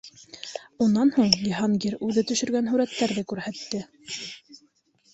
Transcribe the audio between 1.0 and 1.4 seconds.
һуң